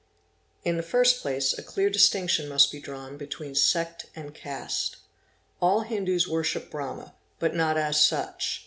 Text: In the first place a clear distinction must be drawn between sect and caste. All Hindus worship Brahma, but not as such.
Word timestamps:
In 0.63 0.77
the 0.77 0.81
first 0.81 1.21
place 1.21 1.55
a 1.55 1.61
clear 1.61 1.91
distinction 1.91 2.49
must 2.49 2.71
be 2.71 2.79
drawn 2.79 3.17
between 3.17 3.53
sect 3.53 4.07
and 4.15 4.33
caste. 4.33 4.97
All 5.61 5.81
Hindus 5.81 6.27
worship 6.27 6.71
Brahma, 6.71 7.13
but 7.37 7.53
not 7.53 7.77
as 7.77 8.03
such. 8.03 8.59